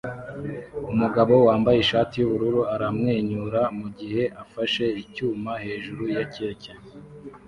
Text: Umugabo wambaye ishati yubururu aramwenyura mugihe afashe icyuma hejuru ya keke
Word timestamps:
Umugabo 0.93 1.33
wambaye 1.47 1.77
ishati 1.81 2.13
yubururu 2.17 2.61
aramwenyura 2.73 3.61
mugihe 3.79 4.23
afashe 4.43 4.83
icyuma 5.01 5.51
hejuru 5.63 6.03
ya 6.15 6.23
keke 6.33 6.71